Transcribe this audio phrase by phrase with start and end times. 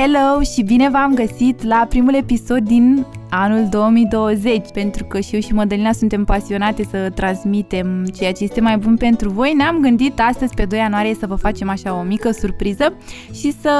[0.00, 5.40] Hello și bine v-am găsit la primul episod din anul 2020, pentru că și eu
[5.40, 9.52] și Mădălina suntem pasionate să transmitem ceea ce este mai bun pentru voi.
[9.52, 12.92] Ne-am gândit astăzi, pe 2 ianuarie, să vă facem așa o mică surpriză
[13.32, 13.72] și să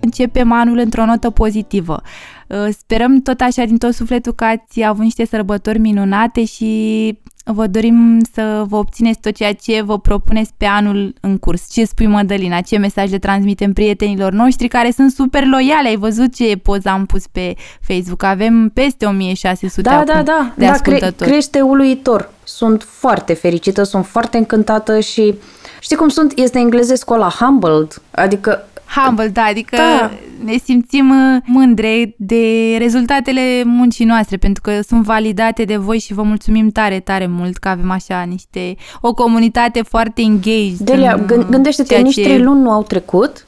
[0.00, 2.02] începem anul într-o notă pozitivă.
[2.48, 7.66] Uh, sperăm tot așa din tot sufletul că ați avut niște sărbători minunate și vă
[7.66, 11.70] dorim să vă obțineți tot ceea ce vă propuneți pe anul în curs.
[11.70, 12.60] Ce spui, Mădălina?
[12.60, 15.88] Ce mesaj le transmitem prietenilor noștri care sunt super loiale?
[15.88, 18.22] Ai văzut ce poză am pus pe Facebook?
[18.22, 21.14] Avem peste 1600 da, acum da, da, de da, ascultători.
[21.16, 22.30] Cre- crește uluitor.
[22.44, 25.34] Sunt foarte fericită, sunt foarte încântată și
[25.80, 26.32] știi cum sunt?
[26.38, 28.02] Este englezesc ăla, humbled.
[28.10, 30.10] Adică Humble, da, adică Da.
[30.44, 36.14] ne simțim uh, mândre de rezultatele muncii noastre, pentru că sunt validate de voi și
[36.14, 40.76] vă mulțumim tare, tare mult că avem așa niște, o comunitate foarte engaged.
[40.78, 43.46] Delia, în, gân- gândește-te, ceea nici ce- trei luni nu au trecut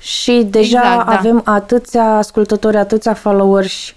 [0.00, 1.16] și deja Exact, da.
[1.16, 3.92] avem atâția ascultători, atâția followers.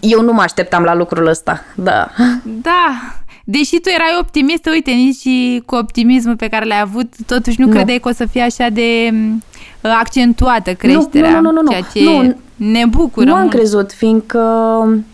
[0.00, 2.08] Eu nu mă așteptam la lucrul ăsta, da.
[2.42, 7.60] Da, deși tu erai optimist, uite, nici și cu optimismul pe care l-ai avut, totuși
[7.60, 7.72] nu, Nu.
[7.72, 9.42] credeai că o să fie așa de m,
[10.00, 11.70] accentuată creșterea, nu, nu, nu, nu.
[11.70, 13.52] ceea ce Nu, ne bucură nu am mult.
[13.52, 14.38] crezut, fiindcă,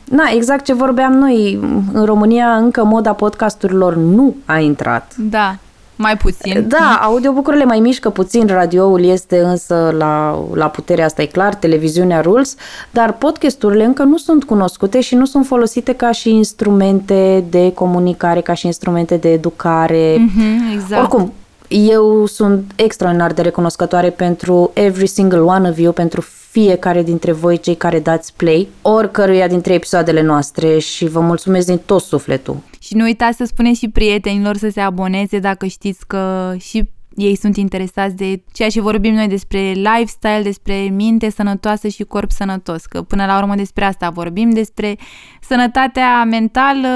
[0.05, 1.59] na, exact ce vorbeam noi,
[1.93, 5.13] în România încă moda podcasturilor nu a intrat.
[5.17, 5.57] Da,
[5.99, 6.65] mai puțin.
[6.69, 12.21] Da, audiobucurile mai mișcă puțin, radioul este însă la, la puterea asta, e clar, televiziunea
[12.21, 12.55] rules,
[12.91, 18.41] dar podcasturile încă nu sunt cunoscute și nu sunt folosite ca și instrumente de comunicare,
[18.41, 20.17] ca și instrumente de educare.
[20.19, 21.03] Mhm, exact.
[21.03, 21.33] Oricum,
[21.69, 26.21] eu sunt extraordinar de recunoscătoare pentru every single one of you, pentru
[26.51, 31.81] fiecare dintre voi cei care dați play oricăruia dintre episoadele noastre și vă mulțumesc din
[31.87, 32.57] tot sufletul.
[32.89, 37.37] Și nu uitați să spuneți și prietenilor să se aboneze dacă știți că și ei
[37.37, 42.87] sunt interesați de ceea ce vorbim noi despre lifestyle, despre minte sănătoasă și corp sănătos.
[42.87, 44.97] Că până la urmă despre asta vorbim, despre
[45.41, 46.89] sănătatea mentală,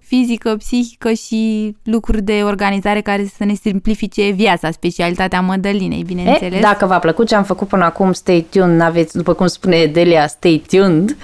[0.00, 6.58] fizică, psihică și lucruri de organizare care să ne simplifice viața, specialitatea Mădălinei, bineînțeles.
[6.58, 9.86] E, dacă v-a plăcut ce am făcut până acum, stay tuned, n-aveți, după cum spune
[9.86, 11.16] Delia, stay tuned,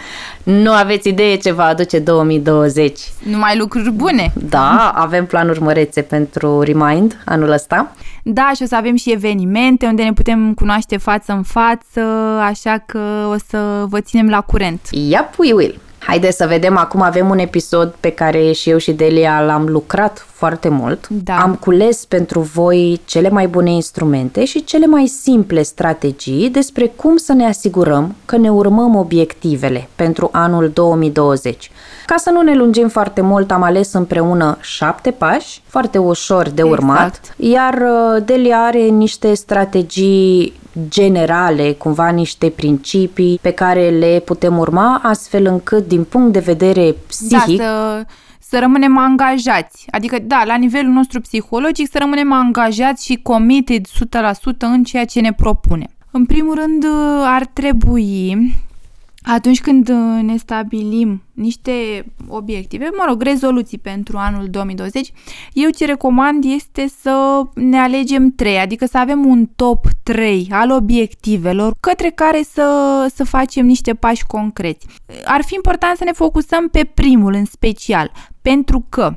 [0.43, 2.99] nu aveți idee ce va aduce 2020.
[3.23, 4.33] Numai lucruri bune.
[4.49, 7.95] Da, avem planuri mărețe pentru Remind anul ăsta.
[8.33, 12.01] Da, și o să avem și evenimente unde ne putem cunoaște față în față,
[12.43, 14.81] așa că o să vă ținem la curent.
[14.91, 15.81] Yep, we will.
[16.01, 20.27] Haideți să vedem, acum avem un episod pe care și eu și Delia l-am lucrat
[20.33, 21.09] foarte mult.
[21.09, 21.37] Da.
[21.37, 27.17] Am cules pentru voi cele mai bune instrumente și cele mai simple strategii despre cum
[27.17, 31.71] să ne asigurăm că ne urmăm obiectivele pentru anul 2020.
[32.07, 36.63] Ca să nu ne lungim foarte mult, am ales împreună șapte pași, foarte ușor de
[36.63, 37.35] urmat, Exact.
[37.37, 40.53] iar uh, Delia are niște strategii
[40.89, 46.95] generale, cumva niște principii pe care le putem urma, astfel încât, din punct de vedere
[47.07, 48.05] psihic, Da, să,
[48.41, 49.87] să rămânem angajați.
[49.91, 53.91] Adică, da, la nivelul nostru psihologic, să rămânem angajați și committed 100%
[54.59, 55.91] în ceea ce ne propunem.
[56.11, 56.85] În primul rând,
[57.25, 58.37] ar trebui
[59.33, 65.13] atunci când uh, ne stabilim niște obiective, mă rog, rezoluții pentru anul 2020,
[65.53, 70.71] eu ce recomand este să ne alegem trei, adică să avem un top 3 al
[70.71, 74.87] obiectivelor către care să, să facem niște pași concreți.
[75.25, 78.13] Ar fi important să ne focusăm pe primul în special,
[78.43, 79.17] pentru că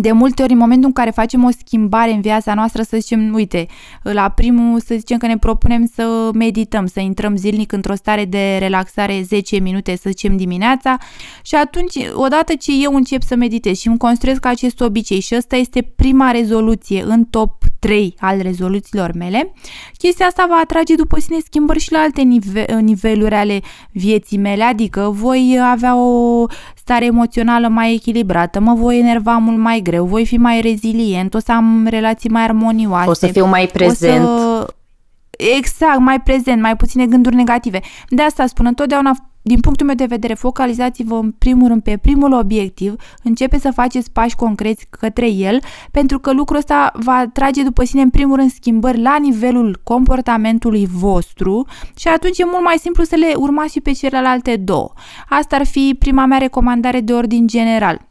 [0.00, 3.34] de multe ori, în momentul în care facem o schimbare în viața noastră, să zicem,
[3.34, 3.66] uite,
[4.02, 8.56] la primul, să zicem că ne propunem să medităm, să intrăm zilnic într-o stare de
[8.58, 10.96] relaxare 10 minute, să zicem, dimineața
[11.42, 15.56] și atunci, odată ce eu încep să meditez și îmi construiesc acest obicei și ăsta
[15.56, 19.52] este prima rezoluție în top 3 al rezoluțiilor mele,
[19.98, 23.60] chestia asta va atrage după sine schimbări și la alte nive- niveluri ale
[23.90, 26.46] vieții mele, adică voi avea o
[26.82, 31.38] stare emoțională mai echilibrată, mă voi enerva mult mai greu, voi fi mai rezilient, o
[31.38, 33.08] să am relații mai armonioase.
[33.08, 34.24] o să fiu mai prezent.
[34.24, 34.74] O să...
[35.58, 37.80] Exact, mai prezent, mai puține gânduri negative.
[38.08, 42.32] De asta spun, întotdeauna din punctul meu de vedere, focalizați-vă în primul rând pe primul
[42.32, 45.60] obiectiv, începe să faceți pași concreți către el,
[45.90, 50.86] pentru că lucrul ăsta va trage după sine în primul rând schimbări la nivelul comportamentului
[50.86, 51.66] vostru
[51.96, 54.92] și atunci e mult mai simplu să le urmați și pe celelalte două.
[55.28, 58.10] Asta ar fi prima mea recomandare de ordin general.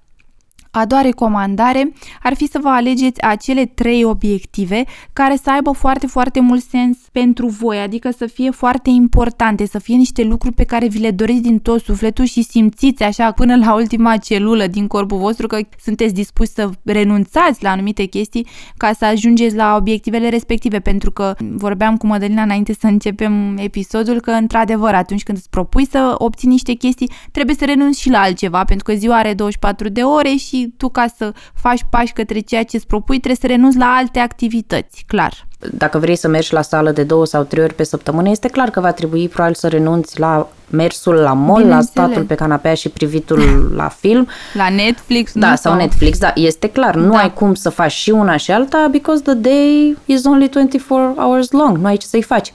[0.71, 1.93] A doua recomandare
[2.23, 6.97] ar fi să vă alegeți acele trei obiective care să aibă foarte, foarte mult sens
[7.11, 11.11] pentru voi, adică să fie foarte importante, să fie niște lucruri pe care vi le
[11.11, 15.59] doriți din tot sufletul și simțiți așa până la ultima celulă din corpul vostru că
[15.81, 18.47] sunteți dispuși să renunțați la anumite chestii
[18.77, 24.19] ca să ajungeți la obiectivele respective, pentru că vorbeam cu Mădălina înainte să începem episodul
[24.19, 28.19] că într-adevăr atunci când îți propui să obții niște chestii trebuie să renunți și la
[28.19, 32.39] altceva, pentru că ziua are 24 de ore și tu ca să faci pași către
[32.39, 35.49] ceea ce îți propui trebuie să renunți la alte activități, clar.
[35.69, 38.69] Dacă vrei să mergi la sală de două sau trei ori pe săptămână, este clar
[38.69, 42.89] că va trebui probabil să renunți la mersul la mall, la statul pe canapea și
[42.89, 43.39] privitul
[43.75, 44.27] la film.
[44.53, 45.55] La Netflix, Da, nu?
[45.55, 46.95] sau Netflix, da, este clar.
[46.95, 47.17] Nu da.
[47.17, 51.51] ai cum să faci și una și alta because the day is only 24 hours
[51.51, 51.77] long.
[51.77, 52.53] Nu ai ce să-i faci.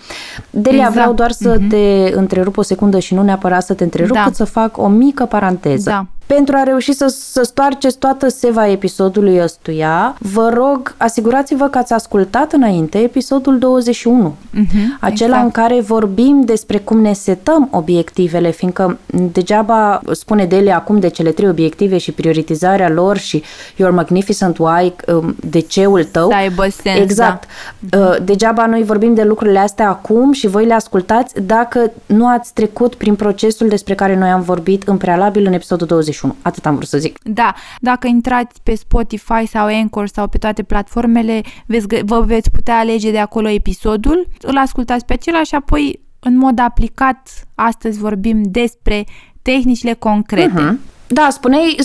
[0.50, 0.94] Delia, exact.
[0.94, 1.69] vreau doar să mm-hmm.
[1.69, 4.23] te întrerup o secundă și nu neapărat să te întrerup, da.
[4.23, 5.91] cât să fac o mică paranteză.
[5.91, 6.06] Da.
[6.26, 11.93] Pentru a reuși să, să stoarceți toată seva episodului ăstuia, vă rog, asigurați-vă că ați
[11.93, 15.44] ascultat înainte episodul 21, uh-huh, acela exact.
[15.44, 18.99] în care vorbim despre cum ne setăm obiectivele, fiindcă
[19.32, 23.43] degeaba spune Dele acum de cele trei obiective și prioritizarea lor și
[23.76, 26.29] Your Magnificent Why, um, de ceul tău.
[26.29, 27.49] Să aibă sens, Exact.
[27.79, 28.17] Da.
[28.25, 32.94] Degeaba noi vorbim de lucrurile astea acum și voi le ascultați dacă nu ați trecut
[32.94, 36.16] prin procesul despre care noi am vorbit în prealabil în episodul 21.
[36.21, 36.37] 21.
[36.43, 37.19] Atât am vrut să zic.
[37.23, 42.79] Da, dacă intrați pe Spotify sau Anchor sau pe toate platformele, veți, vă veți putea
[42.79, 48.43] alege de acolo episodul, îl ascultați pe acela și apoi în mod aplicat astăzi vorbim
[48.43, 49.05] despre
[49.43, 50.53] tehnicile concrete.
[50.61, 50.95] Uh-huh.
[51.07, 51.77] Da, spuneai,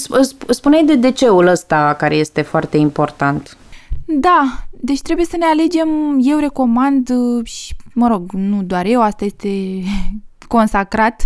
[0.50, 3.58] spuneai de DC-ul ăsta care este foarte important.
[4.06, 5.88] Da, deci trebuie să ne alegem,
[6.22, 7.10] eu recomand
[7.44, 9.50] și, mă rog, nu doar eu, asta este
[10.48, 11.26] consacrat,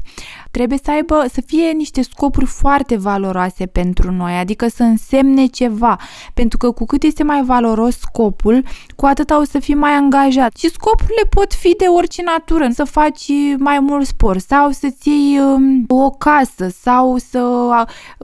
[0.58, 5.98] trebuie să aibă, să fie niște scopuri foarte valoroase pentru noi, adică să însemne ceva,
[6.34, 8.64] pentru că cu cât este mai valoros scopul,
[8.96, 10.56] cu atât o să fii mai angajat.
[10.58, 13.26] Și scopurile pot fi de orice natură, să faci
[13.58, 17.42] mai mult sport sau să-ți iei um, o casă sau să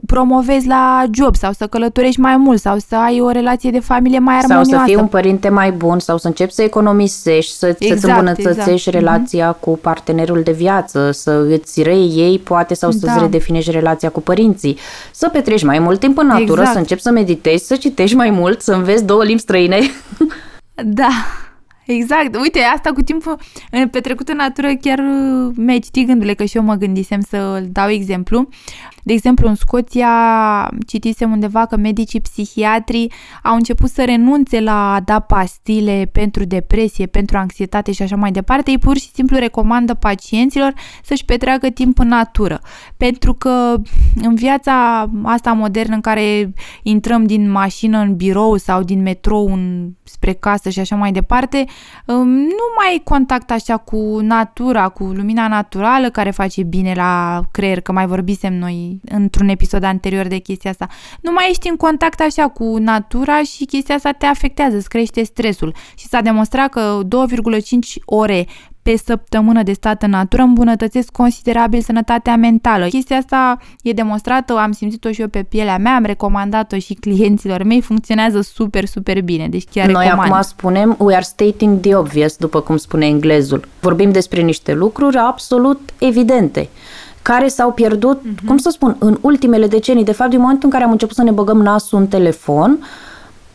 [0.06, 4.18] promovezi la job sau să călătorești mai mult sau să ai o relație de familie
[4.18, 4.70] mai armonioasă.
[4.70, 8.10] Sau să fii un părinte mai bun sau să începi să economisești, să, exact, să-ți
[8.10, 8.96] îmbunătățești exact.
[8.96, 9.60] relația mm-hmm.
[9.60, 13.20] cu partenerul de viață, să îți reiei ei, poate, sau să-ți da.
[13.20, 14.78] redefinești relația cu părinții,
[15.12, 16.72] să petreci mai mult timp în natură, exact.
[16.72, 19.78] să începi să meditezi, să citești mai mult, să înveți două limbi străine.
[20.84, 21.08] Da,
[21.86, 22.36] Exact.
[22.36, 23.38] Uite, asta cu timpul
[23.90, 25.00] petrecut în natură chiar
[25.54, 28.48] mi-ai citit gândurile, că și eu mă gândisem să dau exemplu.
[29.02, 30.10] De exemplu, în Scoția
[30.86, 33.12] citisem undeva că medicii psihiatrii
[33.42, 38.30] au început să renunțe la a da pastile pentru depresie, pentru anxietate și așa mai
[38.30, 38.70] departe.
[38.70, 40.72] Ei pur și simplu recomandă pacienților
[41.04, 42.60] să-și petreacă timp în natură.
[42.96, 43.74] Pentru că
[44.22, 49.90] în viața asta modernă în care intrăm din mașină în birou sau din metrou în,
[50.02, 51.71] spre casă și așa mai departe, um,
[52.14, 57.80] nu mai ai contact așa cu natura, cu lumina naturală care face bine la creier,
[57.80, 60.86] că mai vorbisem noi într-un episod anterior de chestia asta.
[61.20, 65.22] Nu mai ești în contact așa cu natura și chestia asta te afectează, îți crește
[65.22, 65.74] stresul.
[65.96, 68.46] Și s-a demonstrat că 2,5 ore
[68.82, 72.86] pe săptămână de stat în natură îmbunătățesc considerabil sănătatea mentală.
[72.86, 77.62] Chestia asta e demonstrată, am simțit-o și eu pe pielea mea, am recomandat-o și clienților
[77.62, 80.30] mei, funcționează super, super bine, deci chiar Noi recomand.
[80.30, 83.68] acum spunem, we are stating the obvious, după cum spune englezul.
[83.80, 86.68] Vorbim despre niște lucruri absolut evidente
[87.22, 88.46] care s-au pierdut, uh-huh.
[88.46, 90.04] cum să spun, în ultimele decenii.
[90.04, 92.78] De fapt, din momentul în care am început să ne băgăm nasul în telefon,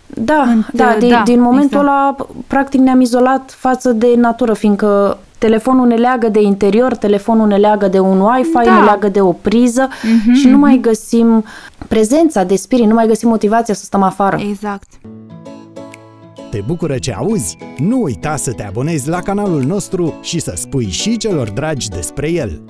[0.07, 1.87] da, Între, da, de, da, din momentul exact.
[1.87, 2.15] ăla,
[2.47, 7.87] practic ne-am izolat față de natură, fiindcă telefonul ne leagă de interior, telefonul ne leagă
[7.87, 8.77] de un Wi-Fi, da.
[8.77, 10.61] ne leagă de o priză uh-huh, și nu uh-huh.
[10.61, 11.43] mai găsim
[11.87, 14.37] prezența de spirit, nu mai găsim motivația să stăm afară.
[14.49, 14.87] Exact.
[16.49, 17.57] Te bucură ce auzi?
[17.77, 22.31] Nu uita să te abonezi la canalul nostru și să spui și celor dragi despre
[22.31, 22.61] el.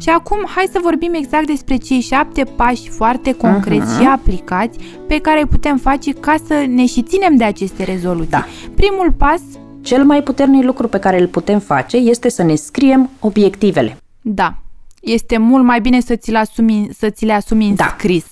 [0.00, 4.00] Și acum hai să vorbim exact despre cei șapte pași foarte concreți uh-huh.
[4.00, 8.30] și aplicați pe care îi putem face ca să ne și ținem de aceste rezoluții.
[8.30, 8.46] Da.
[8.74, 9.40] Primul pas
[9.80, 13.96] cel mai puternic lucru pe care îl putem face este să ne scriem obiectivele.
[14.20, 14.54] Da.
[15.00, 17.94] Este mult mai bine să ți le asumi, să ți le asumi în da.
[17.98, 18.24] scris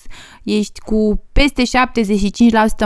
[0.56, 1.62] ești cu peste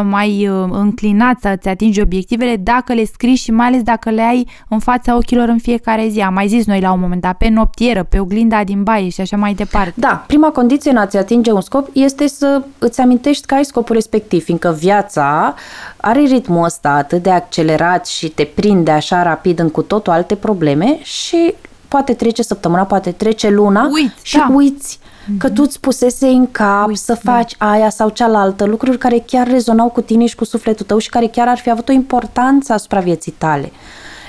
[0.01, 4.23] 75% mai uh, înclinat să-ți atingi obiectivele dacă le scrii și mai ales dacă le
[4.23, 6.21] ai în fața ochilor în fiecare zi.
[6.21, 9.21] Am mai zis noi la un moment dat, pe noptieră, pe oglinda din baie și
[9.21, 9.93] așa mai departe.
[9.95, 13.95] Da, prima condiție în a-ți atinge un scop este să îți amintești că ai scopul
[13.95, 15.55] respectiv, fiindcă viața
[15.97, 20.35] are ritmul ăsta atât de accelerat și te prinde așa rapid în cu totul alte
[20.35, 21.55] probleme și
[21.89, 24.49] poate trece săptămâna, poate trece luna Uiți, și da.
[24.53, 25.01] uiți
[25.39, 27.33] că tu îți pusese în cap Uiți, să da.
[27.33, 31.09] faci aia sau cealaltă, lucruri care chiar rezonau cu tine și cu sufletul tău și
[31.09, 33.73] care chiar ar fi avut o importanță asupra vieții tale.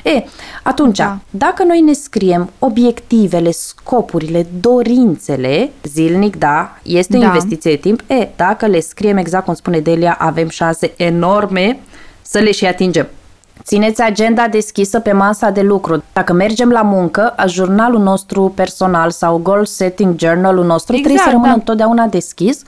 [0.03, 0.23] E,
[0.63, 1.03] atunci, Da.
[1.03, 1.19] da.
[1.29, 7.25] dacă noi ne scriem obiectivele, scopurile, dorințele, zilnic, da, este o Da.
[7.25, 11.79] investiție de timp, e, dacă le scriem exact cum spune Delia, avem șanse enorme
[12.21, 13.07] să le și atingem.
[13.63, 16.03] Țineți agenda deschisă pe masa de lucru.
[16.13, 21.25] Dacă mergem la muncă, a jurnalul nostru personal sau goal setting journalul nostru Exact, trebuie
[21.25, 21.53] să rămână da.
[21.53, 22.61] întotdeauna deschis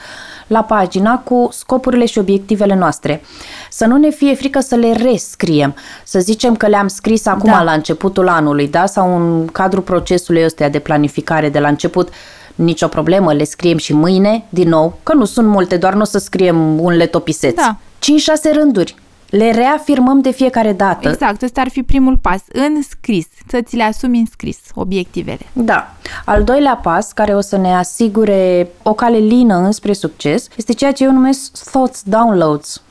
[0.47, 3.21] la pagina cu scopurile și obiectivele noastre.
[3.69, 5.75] Să nu ne fie frică să le rescriem.
[6.03, 7.63] Să zicem că le-am scris acum Da.
[7.63, 8.85] la începutul anului, da?
[8.85, 12.09] Sau în cadrul procesului ăsta de planificare de la început.
[12.55, 16.03] Nicio problemă, le scriem și mâine, din nou, că nu sunt multe, doar nu o
[16.03, 17.55] să scriem un letopiseț.
[17.55, 17.75] Da.
[17.99, 18.95] 5-6 rânduri.
[19.29, 21.09] Le reafirmăm de fiecare dată.
[21.09, 22.41] Exact, ăsta ar fi primul pas.
[22.51, 25.45] În scris, să ți le asumi în scris, obiectivele.
[25.53, 25.93] Da.
[26.25, 30.91] Al doilea pas, care o să ne asigure o cale lină înspre succes, este ceea
[30.91, 32.81] ce eu numesc thoughts downloads.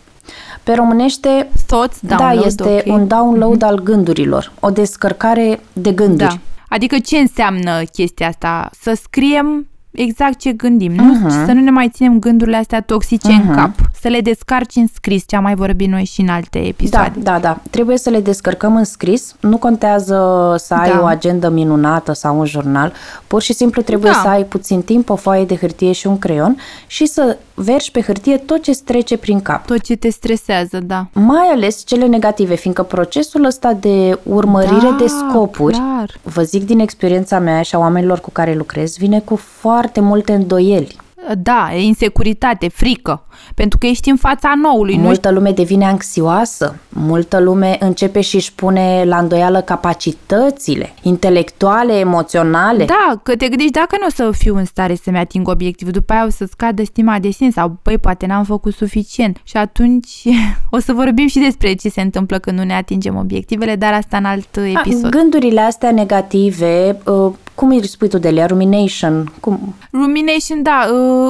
[0.62, 2.96] Pe românește, Thoughts, da, download, este ok.
[2.96, 6.28] un download al gândurilor, o descărcare de gânduri.
[6.28, 6.38] Da.
[6.68, 8.70] Adică ce înseamnă chestia asta?
[8.80, 11.02] Să scriem exact ce gândim, nu?
[11.04, 11.28] Mhm.
[11.46, 13.70] Să nu ne mai ținem gândurile astea toxice în cap.
[14.00, 17.18] Să le descarci în scris, ce am mai vorbit noi și în alte Da, episoade.
[17.18, 17.60] da, da.
[17.70, 19.34] Trebuie să le descărcăm în scris.
[19.40, 21.00] Nu contează să ai Da.
[21.02, 22.92] o agendă minunată sau un jurnal.
[23.26, 24.20] Pur și simplu trebuie Da.
[24.22, 28.00] să ai puțin timp, o foaie de hârtie și un creion și să vergi pe
[28.00, 29.66] hârtie tot ce îți trece prin cap.
[29.66, 31.06] Tot ce te stresează, da.
[31.12, 36.10] Mai ales cele negative, fiindcă procesul ăsta de urmărire Da, de scopuri, clar.
[36.22, 40.32] vă zic din experiența mea și a oamenilor cu care lucrez, vine cu foarte multe
[40.32, 40.96] îndoieli.
[41.38, 43.26] Da, e insecuritate, frică.
[43.54, 44.96] Pentru că ești în fața noului.
[44.96, 51.92] Nu Multă lume devine anxioasă, multă lume începe și își pune la îndoială capacitățile intelectuale,
[51.92, 52.84] emoționale.
[52.84, 56.12] Da, că te gândești dacă nu o să fiu în stare să-mi ating obiectivul, după
[56.12, 59.40] aia o să scadă stima de sine sau, băi, poate n-am făcut suficient.
[59.42, 60.22] Și atunci
[60.70, 64.16] o să vorbim și despre ce se întâmplă când nu ne atingem obiectivele, dar asta
[64.16, 65.10] în alt A, episod.
[65.10, 68.46] Gândurile astea negative, uh, cum îi spui tu, Delia?
[68.46, 69.32] Rumination?
[69.40, 69.74] Cum?
[69.92, 70.86] Rumination, da,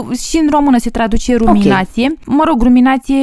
[0.09, 2.15] uh, și în română se traduce ruminație.
[2.27, 3.15] Mă rog, ruminație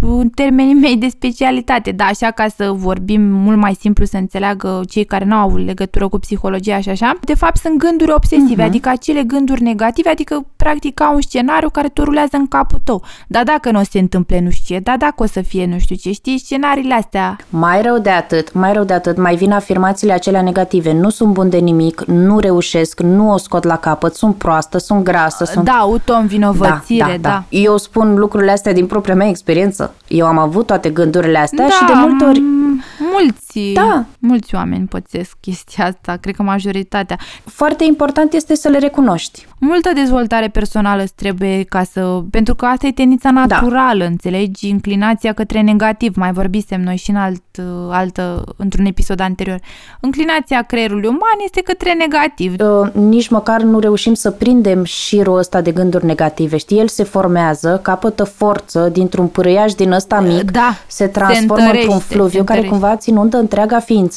[0.00, 4.80] în termenii mei de specialitate, da, așa ca să vorbim mult mai simplu să înțeleagă
[4.88, 7.18] cei care nu au legătură cu psihologia și așa.
[7.24, 8.70] De fapt, sunt gânduri obsesive, Mhm.
[8.70, 13.02] adică acele gânduri negative, adică practic ca un scenariu care te rulează în capul tău.
[13.26, 15.66] Dar dacă nu o să se întâmple nu știu ce, dar dacă o să fie
[15.66, 19.34] nu știu ce, știi, scenariile astea Mai rău de atât, mai rău de atât, mai
[19.36, 20.92] vin afirmațiile acelea negative.
[20.92, 25.04] Nu sunt bun de nimic, nu reușesc, nu o scot la capăt, sunt proastă, sunt
[25.04, 25.64] grasă, sunt...
[25.64, 27.44] Da, auto-învinovățire, da.
[27.48, 29.94] Eu spun lucrurile astea din propria mea experiență.
[30.08, 32.38] Eu am avut toate gândurile astea Da, și de multe ori...
[32.38, 32.64] m-
[33.12, 34.04] mulți, Da.
[34.26, 37.18] Mulți oameni pățesc chestia asta, cred că majoritatea.
[37.44, 39.46] Foarte important este să le recunoști.
[39.58, 42.22] Multă dezvoltare personală îți trebuie ca să...
[42.30, 44.04] Pentru că asta e tendința naturală, da.
[44.04, 44.68] înțelegi?
[44.68, 46.16] Inclinația către negativ.
[46.16, 47.42] Mai vorbisem noi și în alt,
[47.90, 49.58] altă, într-un episod anterior.
[50.00, 52.54] Înclinația creierului uman este către negativ.
[52.60, 56.56] Uh, nici măcar nu reușim să prindem șirul ăsta de gânduri negative.
[56.56, 61.54] Știi, el se formează, capătă forță dintr-un pârâiaș din ăsta mic, Da, se se transformă
[61.54, 62.68] într-un întărește, fluviu se care întărește.
[62.68, 64.15] cumva îți inundă întreaga ființă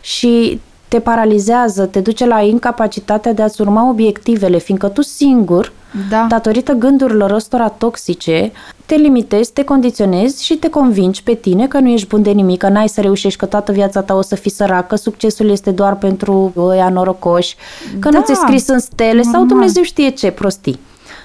[0.00, 5.72] și te paralizează, te duce la incapacitatea de a-ți urma obiectivele, fiindcă tu singur,
[6.10, 6.26] Da.
[6.28, 8.52] datorită gândurilor ăstora toxice,
[8.86, 12.58] te limitezi, te condiționezi și te convingi pe tine că nu ești bun de nimic,
[12.58, 15.70] că n-ai să reușești, că toată viața ta o să fii sărac, că succesul este
[15.70, 17.56] doar pentru ăia norocoși,
[17.98, 19.48] că Da, nu ți-e scris în stele sau normal.
[19.48, 20.78] Dumnezeu știe ce prostii.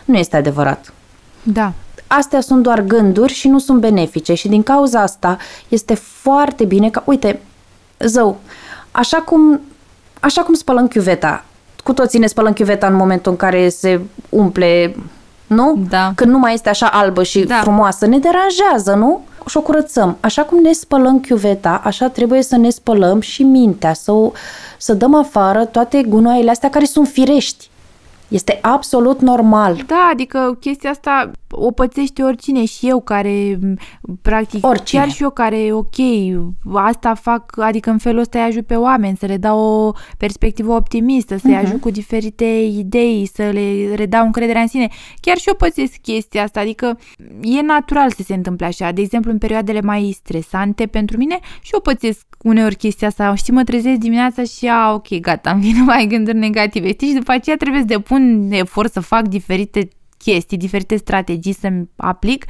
[0.06, 0.94] Nu este adevărat.
[1.44, 1.74] Da.
[2.08, 6.90] Astea sunt doar gânduri și nu sunt benefice și din cauza asta este foarte bine
[6.90, 7.40] că, uite,
[8.00, 8.38] zău,
[8.92, 9.62] așa cum,
[10.20, 11.44] așa cum spălăm chiuveta,
[11.84, 14.96] cu toții ne spălăm chiuveta în momentul în care se umple,
[15.48, 15.80] nu?
[15.90, 16.12] Da.
[16.16, 17.56] Când nu mai este așa albă și Da.
[17.56, 19.22] frumoasă, ne deranjează, nu?
[19.48, 20.18] Și o curățăm.
[20.20, 24.32] Așa cum ne spălăm chiuveta, așa trebuie să ne spălăm și mintea, să, o,
[24.78, 27.69] să dăm afară toate gunoaiele astea care sunt firești.
[28.30, 29.84] Este absolut normal.
[29.88, 33.60] Da, adică chestia asta o pățește oricine și eu care,
[34.22, 35.02] practic, Oricine.
[35.02, 35.96] chiar și eu care, ok,
[36.74, 40.74] asta fac, adică în felul ăsta îi ajut pe oameni, să le dau o perspectivă
[40.74, 41.66] optimistă, să-i Mhm.
[41.66, 44.88] ajut cu diferite idei, să le redau încrederea în sine.
[45.22, 47.00] Chiar și eu pățesc chestia asta, adică
[47.42, 48.92] e natural să se întâmple așa.
[48.92, 53.36] De exemplu, în perioadele mai stresante pentru mine și eu pățesc uneori chestia asta.
[53.36, 56.92] Știi, mă trezesc dimineața și, a, ok, gata, îmi vin numai gânduri negative.
[56.92, 61.90] Știi, și după aceea trebuie să depun efort să fac diferite chestii, diferite strategii să-mi
[61.96, 62.46] aplic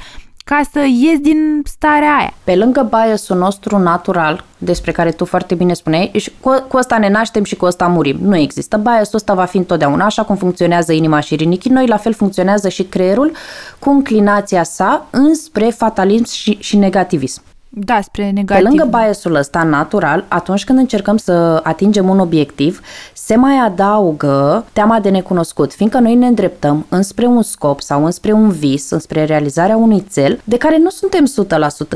[0.49, 2.33] ca să ies din starea aia.
[2.43, 6.97] Pe lângă biasul nostru natural, despre care tu foarte bine spuneai, și cu, cu ăsta
[6.97, 8.17] ne naștem și cu ăsta murim.
[8.21, 8.77] Nu există.
[8.77, 12.69] Biasul ăsta va fi întotdeauna așa cum funcționează inima și rinichii noi, la fel funcționează
[12.69, 13.31] și creierul
[13.79, 17.41] cu înclinația sa înspre fatalism și, și negativism.
[17.71, 18.65] Da, spre Pe negativ.
[18.65, 22.81] lângă biasul ăsta natural, atunci când încercăm să atingem un obiectiv,
[23.13, 28.31] se mai adaugă teama de necunoscut, fiindcă noi ne îndreptăm înspre un scop sau înspre
[28.31, 31.25] un vis, înspre realizarea unui cel de care nu suntem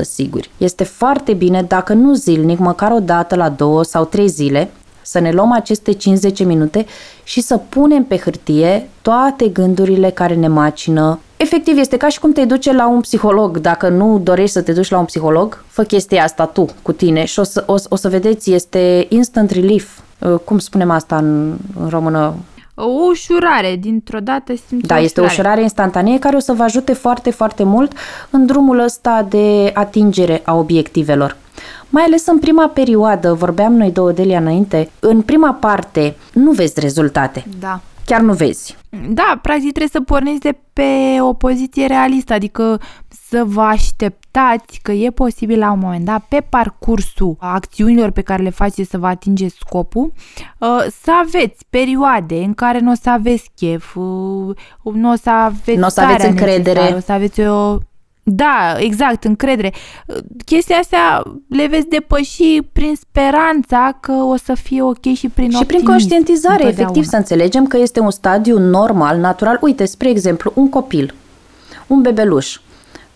[0.00, 0.50] siguri.
[0.56, 4.70] Este foarte bine dacă nu zilnic, măcar o dată la două sau trei zile,
[5.02, 5.96] să ne luăm aceste 5-10
[6.44, 6.86] minute
[7.24, 11.18] și să punem pe hârtie toate gândurile care ne macină.
[11.44, 13.58] Efectiv, este ca și cum te duce la un psiholog.
[13.58, 17.24] Dacă nu dorești să te duci la un psiholog, fă chestia asta tu, cu tine
[17.24, 19.98] și o să, o, o să vedeți, este instant relief.
[20.18, 22.34] Uh, Cum spunem asta în, în română?
[22.74, 26.92] O ușurare, dintr-o dată simți Da, este o ușurare instantanee care o să vă ajute
[26.92, 27.92] foarte, foarte mult
[28.30, 31.36] în drumul ăsta de atingere a obiectivelor.
[31.88, 36.80] Mai ales în prima perioadă, vorbeam noi două Delia înainte, în prima parte nu vezi
[36.80, 37.44] rezultate.
[37.60, 37.80] Da.
[38.04, 38.76] Chiar nu vezi.
[39.08, 42.80] Da, practic trebuie să porniți de pe o poziție realistă, adică
[43.28, 48.42] să vă așteptați că e posibil la un moment dat, pe parcursul acțiunilor pe care
[48.42, 50.12] le faceți să vă atingeți scopul,
[50.58, 50.68] uh,
[51.02, 54.56] să aveți perioade în care nu o să aveți chef, uh,
[54.94, 56.78] nu o să aveți Nu o să aveți starea încredere.
[56.78, 57.78] necesară, O să aveți o...
[58.26, 59.72] Da, exact, încredere.
[60.06, 65.28] Uh, Chestia astea le veți depăși prin speranța că o să fie ok și prin
[65.28, 66.82] Și prin optimism conștientizare, întotdeauna.
[66.90, 69.58] efectiv, să înțelegem că este un stadiu normal, natural.
[69.60, 71.14] Uite, spre exemplu, un copil,
[71.86, 72.58] un bebeluș,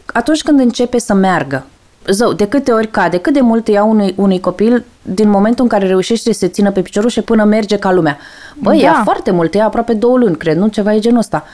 [0.07, 1.67] atunci când începe să meargă,
[2.11, 5.71] zău, de câte ori cade, cât de mult ia unui, unui copil din momentul în
[5.71, 8.19] care reușește să se țină pe piciorușe până merge ca lumea.
[8.59, 8.83] Băi, Da.
[8.85, 10.69] ia foarte mult, ia aproape două luni, cred, nu?
[10.69, 11.45] Ceva e genul ăsta.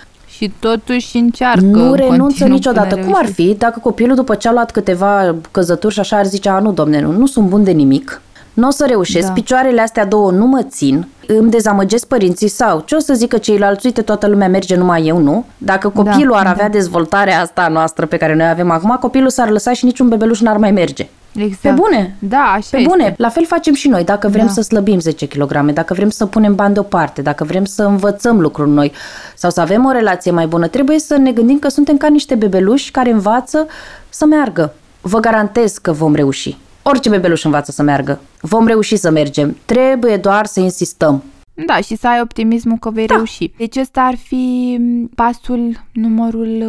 [0.44, 1.60] Și totuși încearcă.
[1.64, 2.94] nu în renunță continuu niciodată.
[2.94, 3.42] până Cum ar reușește.
[3.42, 6.72] fi dacă copilul după ce a luat câteva căzături și așa ar zice, a, nu,
[6.72, 8.20] domne, nu, nu sunt bun de nimic,
[8.54, 9.32] nu o să reușesc, Da.
[9.32, 13.86] picioarele astea două nu mă țin, îmi dezamăgesc părinții sau ce o să zică ceilalți,
[13.86, 15.44] uite, toată lumea merge, numai eu nu.
[15.58, 16.50] Dacă copilul Da, ar da.
[16.50, 20.40] avea dezvoltarea asta noastră pe care noi avem acum, copilul s-ar lăsa și niciun bebeluș
[20.40, 21.08] n-ar mai merge.
[21.34, 21.60] Exact.
[21.60, 22.14] Pe bune?
[22.18, 22.88] Da, așa Pe este.
[22.88, 24.04] bune, la fel facem și noi.
[24.04, 24.52] Dacă vrem Da.
[24.52, 28.70] să slăbim 10 kg, dacă vrem să punem bani deoparte, dacă vrem să învățăm lucruri
[28.70, 28.92] noi
[29.36, 32.34] sau să avem o relație mai bună, trebuie să ne gândim că suntem ca niște
[32.34, 33.66] bebeluși care învață
[34.08, 34.74] să meargă.
[35.00, 36.56] Vă garantez că vom reuși.
[36.82, 38.20] Orice bebeluș învață să meargă.
[38.40, 39.56] Vom reuși să mergem.
[39.64, 41.22] Trebuie doar să insistăm.
[41.66, 43.14] Da, și să ai optimismul că vei Da.
[43.14, 43.52] reuși.
[43.58, 46.64] Deci ăsta ar fi m, pasul numărul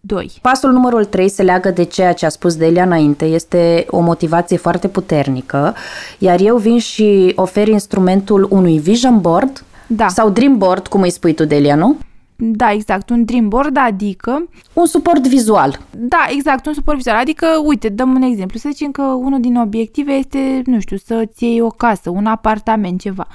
[0.00, 0.32] 2.
[0.42, 3.24] Pasul numărul 3 se leagă de ceea ce a spus Delia înainte.
[3.24, 5.74] Este o motivație foarte puternică,
[6.18, 10.08] iar eu vin și ofer instrumentul unui vision board Da.
[10.08, 11.96] sau dream board, cum îi spui tu, Delia, nu?
[12.38, 15.78] Da, exact, un dream board, adică Un suport vizual.
[15.90, 17.16] Da, exact, un suport vizual.
[17.16, 18.58] Adică, uite, dăm un exemplu.
[18.58, 23.00] Să zicem că unul din obiective este, nu știu, să-ți iei o casă, un apartament,
[23.00, 23.26] ceva.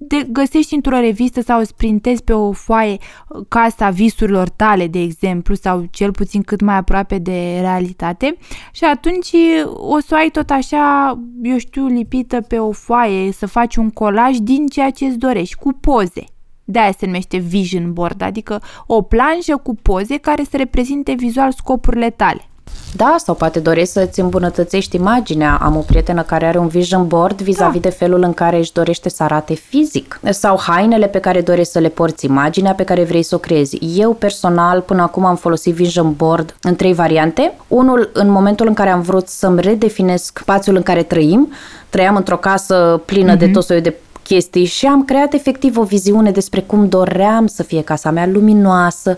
[0.00, 2.96] De, găsești într-o revistă sau îți printezi pe o foaie
[3.28, 8.36] uh, casa visurilor tale, de exemplu, sau cel puțin cât mai aproape de realitate
[8.72, 9.30] și atunci
[9.74, 13.90] o să o ai tot așa, eu știu, lipită pe o foaie, să faci un
[13.90, 16.24] colaj din ceea ce îți dorești, cu poze.
[16.64, 21.52] De aia se numește vision board, adică o planșă cu poze care să reprezinte vizual
[21.52, 22.48] scopurile tale.
[22.96, 25.58] Da, sau poate dorești să-ți îmbunătățești imaginea.
[25.62, 29.08] Am o prietenă care are un vision board vis-a-vis de felul în care își dorește
[29.08, 30.20] să arate fizic.
[30.30, 33.78] Sau hainele pe care dorești să le porți, imaginea pe care vrei să o creezi.
[33.96, 37.52] Eu personal până acum am folosit vision board în trei variante.
[37.68, 41.52] Unul în momentul în care am vrut să-mi redefinesc spațiul în care trăim.
[41.88, 43.96] Trăiam într-o casă plină de tot soiul de
[44.28, 49.16] chestii și am creat efectiv o viziune despre cum doream să fie casa mea luminoasă,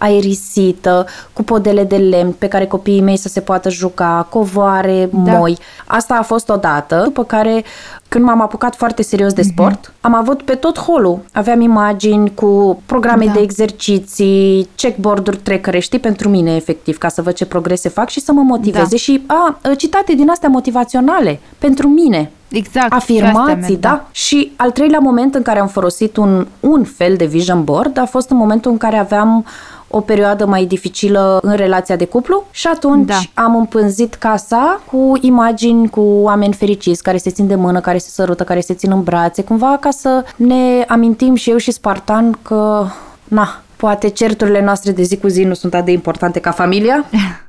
[0.00, 5.32] aerisită, cu podele de lemn pe care copiii mei să se poată juca, covoare, da.
[5.32, 5.58] moi.
[5.86, 7.64] Asta a fost odată, după care
[8.08, 9.50] când m-am apucat foarte serios de mhm.
[9.50, 10.00] sport, uh-huh.
[10.00, 11.18] am avut pe tot holul.
[11.32, 13.32] Aveam imagini cu programe da.
[13.32, 18.20] de exerciții, checkboard-uri trecăre, știi, pentru mine, efectiv, ca să văd ce progrese fac și
[18.20, 18.88] să mă motiveze.
[18.90, 18.96] Da.
[18.96, 22.30] Și, a, citate din astea motivaționale, pentru mine.
[22.48, 22.92] Exact.
[22.92, 23.88] Afirmații, da.
[23.88, 24.06] da.
[24.10, 28.04] Și al treilea moment în care am folosit un, un fel de vision board a
[28.04, 29.44] fost în momentul în care aveam
[29.90, 33.42] o perioadă mai dificilă în relația de cuplu și atunci da.
[33.42, 38.08] am împânzit casa cu imagini cu oameni fericiți care se țin de mână, care se
[38.08, 42.38] sărută, care se țin în brațe, cumva ca să ne amintim și eu și Spartan
[42.42, 42.86] că,
[43.24, 47.04] na, poate certurile noastre de zi cu zi nu sunt atât de importante ca familia.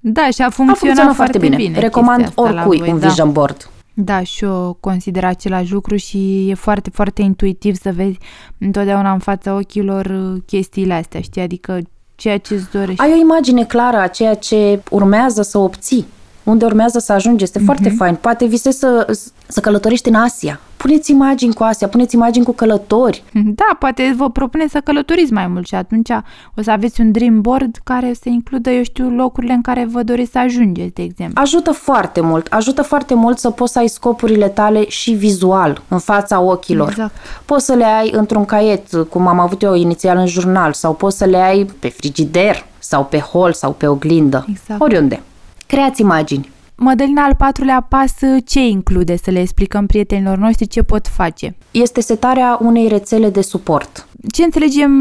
[0.00, 1.56] Da, și a funcționat, a funcționat foarte bine.
[1.56, 3.06] bine Recomand oricui voi, un da.
[3.06, 3.70] vision board.
[4.00, 8.18] Da, și eu consider același lucru și e foarte, foarte intuitiv să vezi
[8.58, 11.42] întotdeauna în fața ochilor uh, chestiile astea, știi?
[11.42, 11.80] Adică
[12.14, 13.02] ceea ce îți dorești.
[13.02, 16.06] Ai o imagine clară a ceea ce urmează să obții
[16.42, 17.42] unde urmează să ajungi.
[17.42, 17.64] Este uh-huh.
[17.64, 18.14] foarte fain.
[18.14, 20.60] Poate visezi să, să călătoriști în Asia.
[20.78, 23.22] Puneți imagini cu Asia, puneți imagini cu călători.
[23.32, 26.10] Da, poate vă propune să călătoriți mai mult și atunci
[26.56, 30.02] o să aveți un dream board care să includă, eu știu, locurile în care vă
[30.02, 31.42] doriți să ajungeți, de exemplu.
[31.42, 32.46] Ajută foarte mult.
[32.46, 36.88] Ajută foarte mult să poți să ai scopurile tale și vizual, în fața ochilor.
[36.88, 37.14] Exact.
[37.44, 41.16] Poți să le ai într-un caiet, cum am avut eu inițial în jurnal, sau poți
[41.16, 44.80] să le ai pe frigider, sau pe hol, sau pe oglindă, exact.
[44.80, 45.22] oriunde.
[45.66, 46.50] Creați imagini.
[46.80, 48.14] Mădălina al patrulea pas
[48.44, 51.56] ce include să le explicăm prietenilor noștri ce pot face?
[51.70, 54.08] Este setarea unei rețele de suport.
[54.32, 54.92] Ce înțelegem,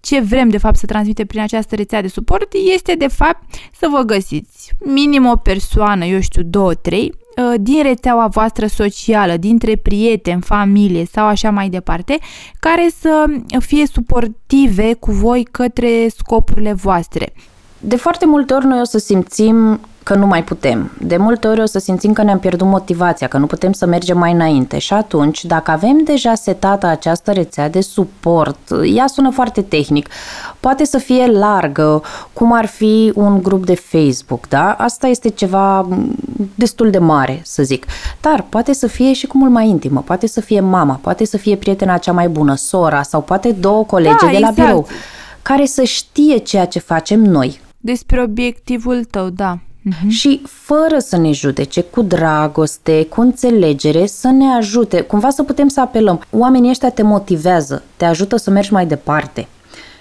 [0.00, 3.42] ce vrem de fapt să transmite prin această rețea de suport este de fapt
[3.78, 9.36] să vă găsiți minim o persoană, eu știu, două, trei, ă, din rețeaua voastră socială,
[9.36, 12.18] dintre prieteni, familie sau așa mai departe,
[12.58, 13.24] care să
[13.58, 17.32] fie suportive cu voi către scopurile voastre.
[17.78, 20.90] De foarte multe ori noi o să simțim că nu mai putem.
[21.00, 24.18] De multe ori o să simțim că ne-am pierdut motivația, că nu putem să mergem
[24.18, 28.58] mai înainte și atunci, dacă avem deja setată această rețea de suport,
[28.94, 30.08] ea sună foarte tehnic,
[30.60, 34.72] poate să fie largă, cum ar fi un grup de Facebook, da?
[34.72, 35.88] Asta este ceva
[36.54, 37.86] destul de mare, să zic.
[38.20, 41.36] Dar poate să fie și cu mult mai intimă, poate să fie mama, poate să
[41.36, 44.54] fie prietena cea mai bună, sora sau poate două colege da, de la exact.
[44.54, 44.86] birou
[45.42, 49.58] care să știe ceea ce facem noi, despre obiectivul tău, da.
[49.88, 50.08] Uh-huh.
[50.08, 55.68] Și fără să ne judece, cu dragoste, cu înțelegere, să ne ajute, cumva să putem
[55.68, 56.20] să apelăm.
[56.30, 59.48] Oamenii ăștia te motivează, te ajută să mergi mai departe.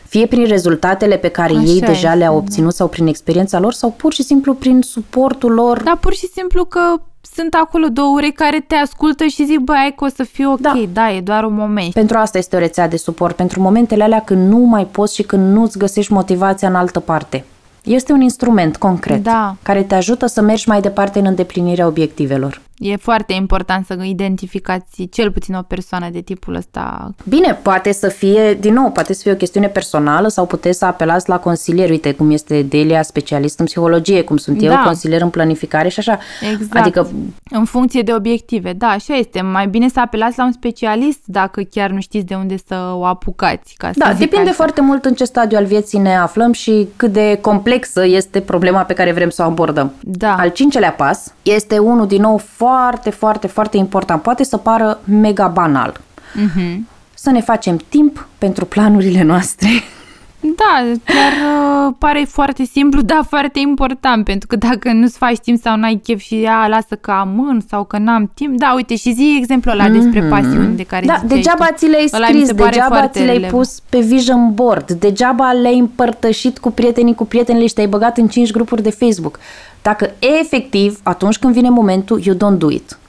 [0.07, 2.75] Fie prin rezultatele pe care Așa ei deja este, le-au obținut da.
[2.75, 5.83] sau prin experiența lor sau pur și simplu prin suportul lor.
[5.83, 6.79] Da, pur și simplu că
[7.33, 10.47] sunt acolo două ore care te ascultă și zic, băi, ai că o să fie
[10.47, 10.81] ok, da.
[10.93, 11.93] da, e doar un moment.
[11.93, 15.23] Pentru asta este o rețea de suport, pentru momentele alea când nu mai poți și
[15.23, 17.45] când nu-ți găsești motivația în altă parte.
[17.83, 19.55] Este un instrument concret da.
[19.63, 22.61] care te ajută să mergi mai departe în îndeplinirea obiectivelor.
[22.83, 27.13] E foarte important să identificați cel puțin o persoană de tipul ăsta.
[27.29, 30.85] Bine, poate să fie, din nou, poate să fie o chestiune personală sau puteți să
[30.85, 31.89] apelați la consilier.
[31.89, 34.65] Uite cum este Delia, specialist în psihologie, cum sunt da.
[34.65, 36.19] eu, consilier în planificare și așa.
[36.51, 36.75] Exact.
[36.75, 37.09] Adică...
[37.49, 38.73] În funcție de obiective.
[38.73, 39.41] Da, așa este.
[39.41, 43.05] Mai bine să apelați la un specialist dacă chiar nu știți de unde să o
[43.05, 43.73] apucați.
[43.77, 44.53] Ca să da, depinde așa.
[44.53, 48.81] foarte mult în ce stadiu al vieții ne aflăm și cât de complexă este problema
[48.81, 49.93] pe care vrem să o abordăm.
[49.99, 50.35] Da.
[50.35, 54.21] Al cincelea pas este unul, din nou, foarte foarte, foarte, foarte important.
[54.21, 55.99] Poate să pară mega banal.
[55.99, 56.77] Uh-huh.
[57.13, 59.67] Să ne facem timp pentru planurile noastre.
[60.41, 65.61] Da, chiar uh, pare foarte simplu, dar foarte important, pentru că dacă nu-ți faci timp
[65.61, 69.13] sau n-ai chef și ea lasă că amân sau că n-am timp, da, uite, și
[69.13, 69.91] zi exemplul ăla mm-hmm.
[69.91, 74.53] despre pasiuni de care Da, degeaba ți le-ai scris, degeaba ți le-ai pus pe vision
[74.53, 78.89] board, degeaba le-ai împărtășit cu prietenii, cu prietenile și te-ai băgat în 5 grupuri de
[78.89, 79.39] Facebook.
[79.81, 82.99] Dacă efectiv, atunci când vine momentul, you don't do it.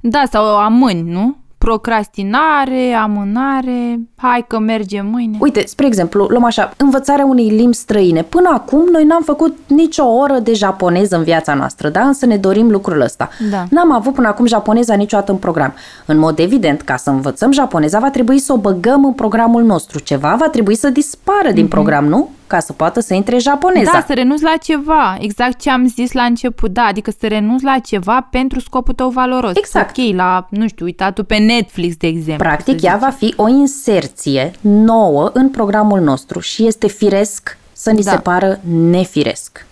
[0.00, 1.36] Da, sau amâni, nu?
[1.64, 5.36] Procrastinare, amânare, hai că mergem mâine.
[5.40, 8.22] Uite, spre exemplu, luăm așa, învățarea unei limbi străine.
[8.22, 12.00] Până acum noi n-am făcut nicio oră de japoneză în viața noastră, da?
[12.00, 13.28] Însă ne dorim lucrul ăsta.
[13.50, 13.64] Da.
[13.70, 15.74] N-am avut până acum japoneza niciodată în program.
[16.06, 19.98] În mod evident, ca să învățăm japoneza, va trebui să o băgăm în programul nostru.
[19.98, 21.68] Ceva va trebui să dispară din mm-hmm.
[21.68, 22.30] program, nu?
[22.46, 23.90] Ca să poată să intre japoneza.
[23.92, 25.16] Da, să renunți la ceva.
[25.20, 26.72] Exact ce am zis la început.
[26.72, 29.56] Da, adică să renunți la ceva pentru scopul tău valoros.
[29.56, 29.98] Exact.
[29.98, 32.44] Ok, la, nu știu, uitatul pe Netflix, de exemplu.
[32.44, 38.02] Practic, ea va fi o inserție nouă în programul nostru și este firesc să ni
[38.02, 38.10] da.
[38.10, 39.66] se pară nefiresc.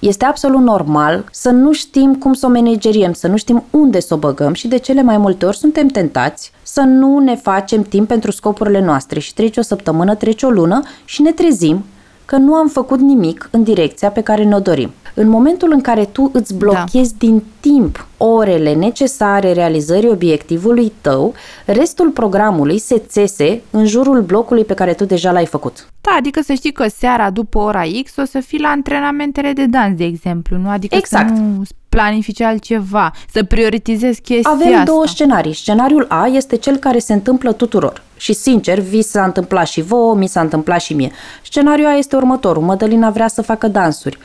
[0.00, 4.14] Este absolut normal să nu știm cum să o manageriem, să nu știm unde să
[4.14, 8.08] o băgăm și de cele mai multe ori suntem tentați să nu ne facem timp
[8.08, 11.84] pentru scopurile noastre și trece o săptămână, trece o lună și ne trezim
[12.24, 14.90] că nu am făcut nimic în direcția pe care ne-o dorim.
[15.14, 17.16] În momentul în care tu îți blochezi da.
[17.18, 21.34] din timp orele necesare realizării obiectivului tău,
[21.66, 25.88] restul programului se țese în jurul blocului pe care tu deja l-ai făcut.
[26.00, 29.66] Da, adică să știi că seara după ora X o să fii la antrenamentele de
[29.66, 30.68] dans, de exemplu, nu?
[30.68, 31.36] Adică exact.
[31.36, 34.84] să nu planifici altceva, să prioritizezi chestia Avem asta.
[34.84, 35.54] două scenarii.
[35.54, 38.02] Scenariul A este cel care se întâmplă tuturor.
[38.16, 41.10] Și sincer, vi s-a întâmplat și vouă, mi s-a întâmplat și mie.
[41.42, 42.62] Scenariul A este următorul.
[42.62, 44.18] Mădălina vrea să facă dansuri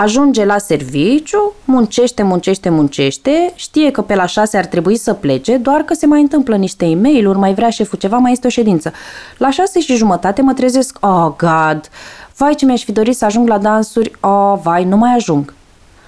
[0.00, 5.56] ajunge la serviciu, muncește, muncește, muncește, știe că pe la 6 ar trebui să plece,
[5.56, 8.50] doar că se mai întâmplă niște e mail mai vrea șeful ceva, mai este o
[8.50, 8.92] ședință.
[9.36, 11.88] La 6 și jumătate mă trezesc, oh, God,
[12.36, 15.54] vai ce mi-aș fi dorit să ajung la dansuri, oh, vai, nu mai ajung.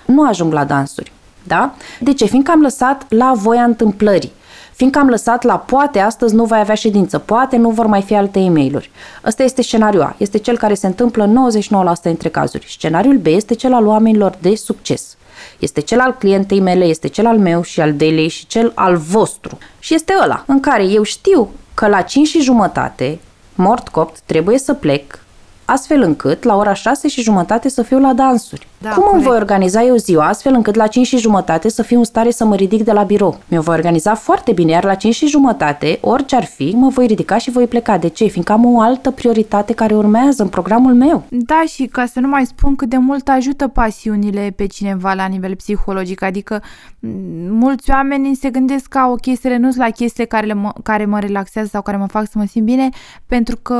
[0.07, 1.13] Nu ajung la dansuri.
[1.43, 1.75] Da?
[2.01, 2.25] De ce?
[2.25, 4.33] Fiindcă am lăsat la voia întâmplării
[4.81, 8.15] fiindcă am lăsat la poate astăzi nu vai avea ședință, poate nu vor mai fi
[8.15, 8.91] alte e mail
[9.25, 11.51] Ăsta este scenariul A, este cel care se întâmplă
[11.99, 12.67] 99% dintre cazuri.
[12.69, 15.17] Scenariul B este cel al oamenilor de succes.
[15.59, 18.97] Este cel al clientei mele, este cel al meu și al Delei și cel al
[18.97, 19.59] vostru.
[19.79, 23.19] Și este ăla în care eu știu că la 5 și jumătate,
[23.55, 25.19] mort copt, trebuie să plec,
[25.71, 28.67] astfel încât la ora 6 și jumătate să fiu la dansuri.
[28.79, 29.15] Da, Cum corect.
[29.15, 32.31] îmi voi organiza eu ziua astfel încât la 5 și jumătate să fiu în stare
[32.31, 33.39] să mă ridic de la birou?
[33.49, 37.07] Mi-o voi organiza foarte bine, iar la 5 și jumătate, orice ar fi, mă voi
[37.07, 37.99] ridica și voi pleca.
[37.99, 38.27] De ce?
[38.27, 41.23] Fiindcă am o altă prioritate care urmează în programul meu.
[41.29, 45.27] Da, și ca să nu mai spun cât de mult ajută pasiunile pe cineva la
[45.27, 46.63] nivel psihologic, adică
[47.49, 51.05] mulți oameni se gândesc ca o chestiile nu sunt la chestii care, le mă, care
[51.05, 52.89] mă relaxează sau care mă fac să mă simt bine,
[53.27, 53.75] pentru că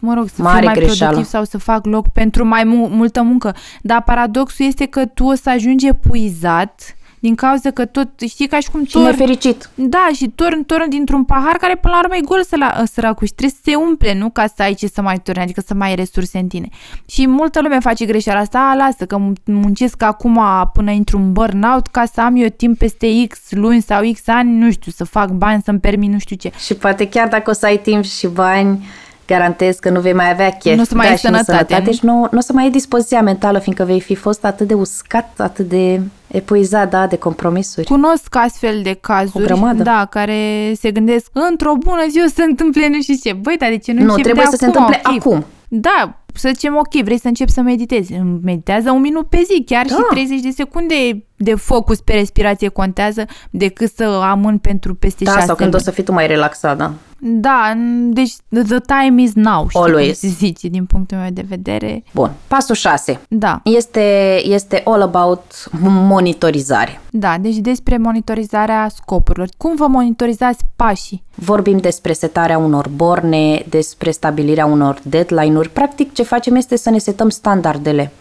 [0.00, 0.98] mă rog, să Mare fiu mai greșeală.
[1.12, 3.54] productiv sau să fac loc pentru mai mu- multă muncă.
[3.82, 8.60] Dar paradoxul este că tu o să ajungi epuizat din cauza că tot, știi, ca
[8.60, 9.70] și cum și nefericit.
[9.74, 13.26] Da, și torn, torn dintr-un pahar care până la urmă e gol să la săracul
[13.26, 14.30] și trebuie să se umple, nu?
[14.30, 16.68] Ca să ai ce să mai torni, adică să mai ai resurse în tine.
[17.08, 20.40] Și multă lume face greșeala asta, a, lasă că muncesc acum
[20.72, 24.58] până intru în burnout ca să am eu timp peste X luni sau X ani,
[24.58, 26.52] nu știu, să fac bani, să-mi permit nu știu ce.
[26.58, 28.84] Și poate chiar dacă o să ai timp și bani,
[29.30, 30.74] garantez că nu vei mai avea chef.
[30.74, 31.52] Nu o să mai da, ai sănătate.
[31.52, 31.82] sănătate.
[31.82, 34.74] Deci nu, nu o să mai ai dispoziția mentală, fiindcă vei fi fost atât de
[34.74, 37.86] uscat, atât de epuizat, da, de compromisuri.
[37.86, 42.88] Cunosc astfel de cazuri, da, care se gândesc într-o bună zi o să se întâmple
[42.88, 43.32] nu știu ce.
[43.32, 45.16] Băi, dar de ce nu Nu, trebuie să acum, se întâmple okay.
[45.18, 45.44] acum.
[45.68, 48.12] Da, să zicem, ok, vrei să începi să meditezi.
[48.42, 49.94] Meditează un minut pe zi, chiar da.
[49.94, 50.94] și 30 de secunde
[51.36, 55.78] de focus pe respirație contează decât să amân pentru peste da, 6 sau când o
[55.78, 56.92] să fii tu mai relaxat, da.
[57.20, 57.72] Da,
[58.08, 60.20] deci the time is now, știi Always.
[60.20, 62.02] cum se zice din punctul meu de vedere.
[62.14, 63.20] Bun, pasul 6.
[63.28, 63.60] Da.
[63.64, 67.00] Este, este all about monitorizare.
[67.10, 69.48] Da, deci despre monitorizarea scopurilor.
[69.56, 71.22] Cum vă monitorizați pașii?
[71.34, 75.68] Vorbim despre setarea unor borne, despre stabilirea unor deadline-uri.
[75.68, 78.12] Practic, ce facem este să ne setăm standardele.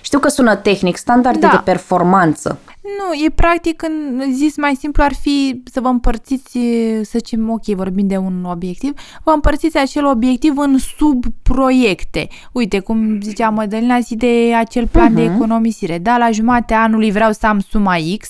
[0.00, 1.50] Știu că sună tehnic, standarde da.
[1.50, 2.58] de performanță.
[2.96, 6.58] Nu, e practic, în zis mai simplu ar fi să vă împărțiți,
[7.02, 12.28] să zicem, ok, vorbim de un obiectiv, vă împărțiți acel obiectiv în subproiecte.
[12.52, 15.14] Uite, cum zicea Mădălina, zi de acel plan uh-huh.
[15.14, 15.34] de mhm.
[15.34, 15.98] economisire.
[15.98, 18.28] Da, la jumatea anului vreau să am suma X,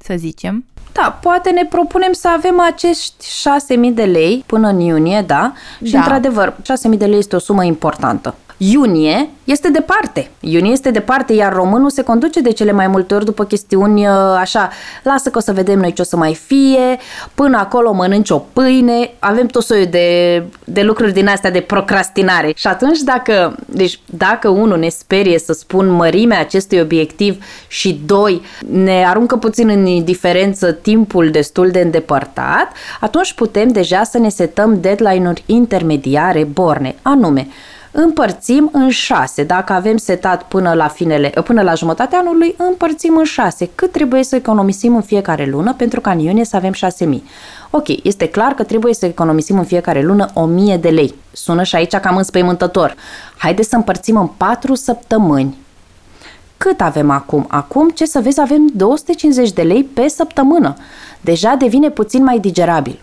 [0.00, 0.64] să zicem.
[0.92, 3.26] Da, poate ne propunem să avem acești
[3.88, 5.52] 6.000 de lei până în iunie, da?
[5.84, 5.98] Și da.
[5.98, 6.56] într-adevăr,
[6.92, 8.34] 6.000 de lei este o sumă importantă.
[8.58, 10.30] Iunie este departe.
[10.40, 14.12] Iunie este departe, iar românul se conduce de cele mai multe ori după chestiuni uh,
[14.38, 14.70] așa,
[15.02, 16.98] lasă că o să vedem noi ce o să mai fie,
[17.34, 22.52] până acolo mănânci o pâine, avem tot soiul de, de lucruri din astea de procrastinare.
[22.56, 28.42] Și atunci dacă, deci dacă unul ne sperie să spun mărimea acestui obiectiv și doi,
[28.70, 34.80] ne aruncă puțin în diferență timpul destul de îndepărtat, atunci putem deja să ne setăm
[34.80, 37.48] deadline-uri intermediare borne, anume
[37.90, 39.44] împărțim în șase.
[39.44, 43.70] Dacă avem setat până la, finele, până la jumătatea anului, împărțim în șase.
[43.74, 47.18] Cât trebuie să economisim în fiecare lună pentru ca în iunie să avem 6.000?
[47.70, 51.14] Ok, este clar că trebuie să economisim în fiecare lună 1000 de lei.
[51.32, 52.94] Sună și aici cam înspăimântător.
[53.36, 55.56] Haideți să împărțim în 4 săptămâni.
[56.56, 57.44] Cât avem acum?
[57.48, 60.76] Acum, ce să vezi, avem 250 de lei pe săptămână.
[61.20, 63.00] Deja devine puțin mai digerabil.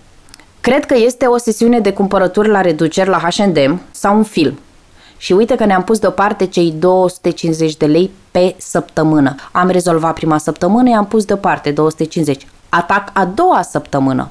[0.61, 4.59] Cred că este o sesiune de cumpărături la reduceri la H&M sau un film.
[5.17, 9.35] Și uite că ne-am pus deoparte cei 250 de lei pe săptămână.
[9.51, 12.47] Am rezolvat prima săptămână, i-am pus deoparte 250.
[12.69, 14.29] Atac a doua săptămână.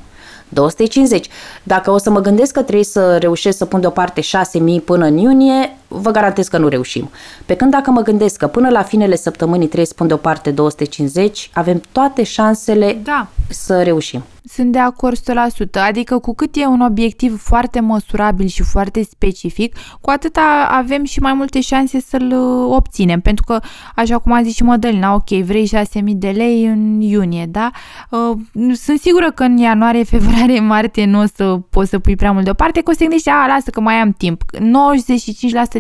[0.49, 1.29] 250.
[1.63, 5.17] Dacă o să mă gândesc că trebuie să reușesc să pun deoparte 6.000 până în
[5.17, 7.11] iunie, vă garantez că nu reușim.
[7.47, 11.51] Pe când dacă mă gândesc că până la finele săptămânii trebuie să pun deoparte 250,
[11.55, 13.27] avem toate șansele Da.
[13.49, 14.23] să reușim.
[14.47, 15.81] Sunt de acord 100%.
[15.89, 21.21] Adică cu cât e un obiectiv foarte măsurabil și foarte specific, cu atât avem și
[21.21, 23.21] mai multe șanse să-l uh, obținem.
[23.21, 23.61] Pentru că,
[23.95, 27.71] așa cum a zis și Mădălina, ok, vrei 6.000 de lei în iunie, da?
[28.11, 28.39] Uh,
[28.75, 32.45] sunt sigură că în ianuarie, februarie, martie nu o să poți să pui prea mult
[32.45, 34.43] deoparte, că o să te gândești, a, lasă că mai am timp.
[34.57, 34.61] 95%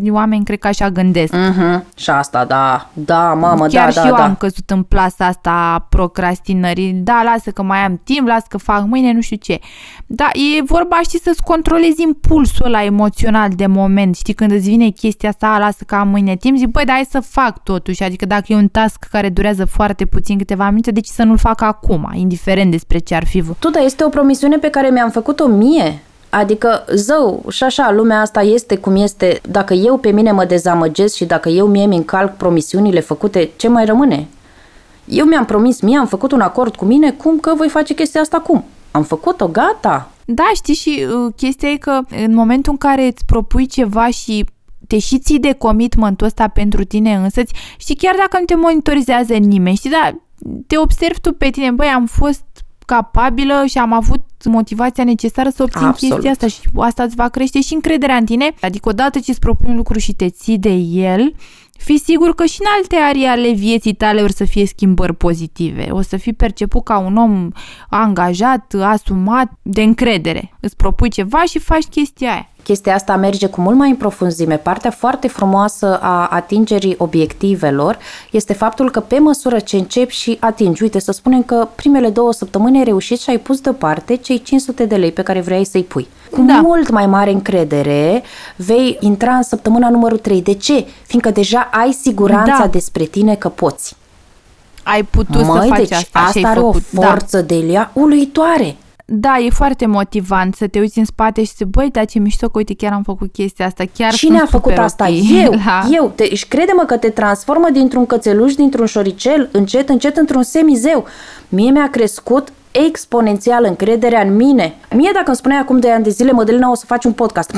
[0.00, 1.32] din oameni cred că așa gândesc.
[1.34, 1.82] Mm-hmm.
[1.96, 4.24] Și asta, da, da, mamă, Chiar da, și da, eu da.
[4.24, 6.92] am căzut în plasa asta a procrastinării.
[6.92, 9.58] Da, lasă că mai am timp, lasă că fac mâine, nu știu ce.
[10.06, 14.16] Da, e vorba, știi, să-ți controlezi impulsul ăla emoțional de moment.
[14.16, 16.94] Știi, când îți vine chestia asta, "A, lasă că am mâine timp, zic, băi, dar
[16.94, 18.02] hai să fac totuși.
[18.02, 21.60] Adică dacă e un task care durează foarte puțin, câteva minute, deci să nu-l fac
[21.62, 23.42] acum, indiferent despre ce ar fi.
[23.58, 26.02] Tu, dar este o promisiune pe care mi-am făcut-o mie.
[26.36, 29.40] Adică, zău, și așa, lumea asta este cum este.
[29.48, 33.68] Dacă eu pe mine mă dezamăgesc și dacă eu mie mi încalc promisiunile făcute, ce
[33.68, 34.28] mai rămâne?
[35.04, 38.20] Eu mi-am promis mie, am făcut un acord cu mine, cum că voi face chestia
[38.20, 38.64] asta cum?
[38.90, 40.10] Am făcut-o, gata.
[40.24, 44.44] Da, știi, și uh, chestia e că în momentul în care îți propui ceva și
[44.86, 49.34] te și ții de commitmentul ăsta pentru tine însăți, știi, chiar dacă nu te monitorizează
[49.34, 50.10] nimeni, știi, da,
[50.66, 52.44] te observi tu pe tine, băi, am fost
[52.86, 56.14] capabilă și am avut motivația necesară să obțin Absolut.
[56.14, 58.54] chestia asta și asta îți va crește și încrederea în tine.
[58.60, 61.34] Adică odată ce îți propui un lucru și te ții de el,
[61.78, 65.86] fii sigur că și în alte arii ale vieții tale or să fie schimbări pozitive.
[65.90, 67.48] O să fii perceput ca un om
[67.88, 70.52] angajat, asumat, de încredere.
[70.60, 72.48] Îți propui ceva și faci chestia aia.
[72.62, 74.56] Chestia asta merge cu mult mai în profunzime.
[74.56, 77.98] Partea foarte frumoasă a atingerii obiectivelor
[78.30, 82.32] este faptul că pe măsură ce începi și atingi, uite, să spunem că primele două
[82.32, 85.82] săptămâni ai reușit și ai pus deoparte cei 500 de lei pe care vrei să-i
[85.82, 86.08] pui.
[86.34, 86.60] Cu Da.
[86.62, 88.22] mult mai mare încredere
[88.56, 90.42] vei intra în săptămâna numărul 3.
[90.42, 90.86] De ce?
[91.06, 92.66] Fiindcă deja ai siguranța Da.
[92.66, 93.96] despre tine că poți.
[94.82, 96.82] Ai putut Măi, să faci deci asta, asta și ai are făcut.
[96.96, 98.76] o forță de ea uluitoare.
[99.06, 99.28] Da.
[99.28, 102.18] da, e foarte motivant să te uiți în spate și să zici, băi, dar ce
[102.18, 103.84] mișto că uite chiar am făcut chestia asta.
[103.96, 105.04] Chiar Cine sunt a făcut super asta?
[105.08, 106.12] ok Eu, la- eu.
[106.14, 111.04] Te, și crede-mă că te transformă dintr-un cățeluș, dintr-un șoricel, încet, încet, într-un semizeu.
[111.48, 112.48] Mie mi-a crescut
[112.86, 114.74] exponențial încrederea în mine.
[114.94, 117.50] Mie dacă îmi spuneai acum de ani de zile, Mădălina, o să faci un podcast.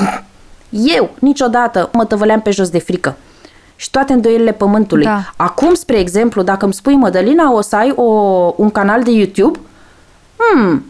[0.69, 3.15] Eu, niciodată, mă tăvăleam pe jos de frică.
[3.75, 5.03] Și toate îndoielile pământului.
[5.03, 5.19] Da.
[5.35, 8.03] Acum, spre exemplu, dacă îmi spui, Mădălina, o să ai o,
[8.57, 9.59] un canal de YouTube,
[10.37, 10.83] hmm,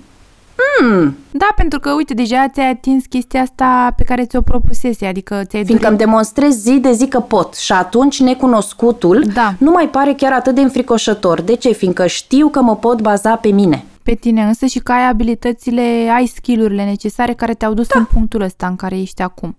[0.79, 5.41] hmm, Da, pentru că, uite, deja ți-ai atins chestia asta pe care ți-o propusese, adică
[5.47, 6.11] ți-ai Fiindcă îmi dorit.
[6.11, 9.53] demonstrez zi de zi că pot și atunci necunoscutul Da.
[9.57, 11.41] nu mai pare chiar atât de înfricoșător.
[11.41, 11.71] De ce?
[11.71, 13.85] Fiindcă știu că mă pot baza pe mine.
[14.07, 15.81] Pe tine însă și că ai abilitățile,
[16.15, 17.99] ai skillurile necesare care te-au dus Da.
[17.99, 19.57] în punctul ăsta în care ești acum.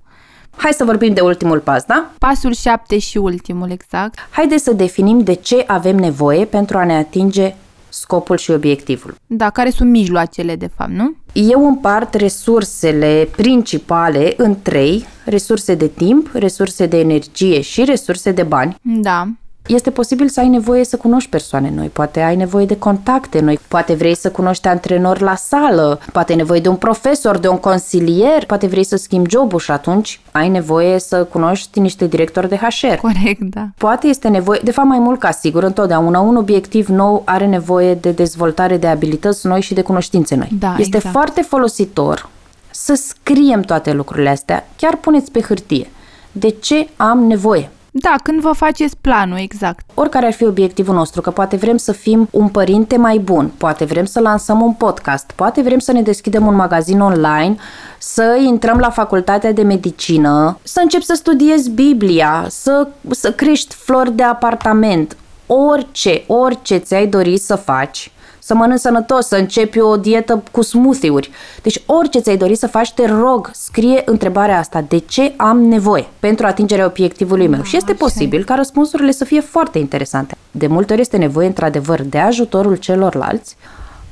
[0.57, 2.11] Hai să vorbim de ultimul pas, da?
[2.19, 4.19] Pasul 7 și ultimul, exact.
[4.31, 7.55] Haideți să definim de ce avem nevoie pentru a ne atinge
[7.89, 9.15] scopul și obiectivul.
[9.27, 11.15] Da, care sunt mijloacele, de fapt, nu?
[11.33, 18.43] Eu împart resursele principale în trei, resurse de timp, resurse de energie și resurse de
[18.43, 18.77] bani.
[18.83, 19.29] Da.
[19.69, 23.59] Este posibil să ai nevoie să cunoști persoane noi, poate ai nevoie de contacte noi,
[23.69, 27.59] poate vrei să cunoști antrenori la sală, poate ai nevoie de un profesor, de un
[27.59, 32.57] consilier, poate vrei să schimbi jobul și atunci ai nevoie să cunoști niște directori de
[32.57, 32.95] HR.
[33.01, 33.67] Corect, da.
[33.77, 37.95] Poate este nevoie, de fapt mai mult ca sigur, întotdeauna un obiectiv nou are nevoie
[37.95, 40.49] de dezvoltare de abilități noi și de cunoștințe noi.
[40.59, 41.15] Da, este exact.
[41.15, 42.29] foarte folositor
[42.71, 45.91] să scriem toate lucrurile astea, chiar puneți pe hârtie.
[46.33, 47.71] De ce am nevoie?
[47.91, 49.85] Da, când vă faceți planul, exact.
[49.95, 53.85] oricare ar fi obiectivul nostru, că poate vrem să fim un părinte mai bun, poate
[53.85, 57.57] vrem să lansăm un podcast, poate vrem să ne deschidem un magazin online,
[57.99, 64.13] să intrăm la facultatea de medicină, să începi să studiezi Biblia, să, să crești flori
[64.13, 68.11] de apartament, orice, orice ți-ai dori să faci,
[68.49, 71.31] să mănânci sănătos, să începi o dietă cu smoothie-uri.
[71.63, 74.85] Deci orice ți-ai dori să faci, te rog, scrie întrebarea asta.
[74.89, 77.63] De ce am nevoie pentru atingerea obiectivului meu?
[77.63, 78.05] Și este așa e.
[78.05, 80.37] posibil ca răspunsurile să fie foarte interesante.
[80.51, 83.57] De multe ori este nevoie, într-adevăr, de ajutorul celorlalți.